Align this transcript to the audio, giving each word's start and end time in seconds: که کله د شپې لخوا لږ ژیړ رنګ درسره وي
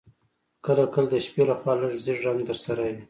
که 0.63 0.71
کله 0.93 1.07
د 1.11 1.13
شپې 1.25 1.43
لخوا 1.49 1.73
لږ 1.81 1.93
ژیړ 2.03 2.17
رنګ 2.27 2.39
درسره 2.49 2.81
وي 2.91 2.97